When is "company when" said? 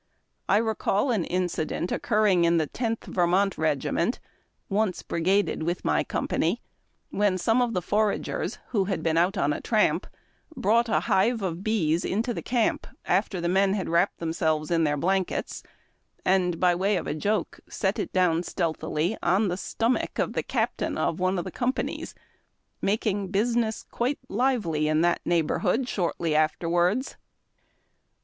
6.03-7.37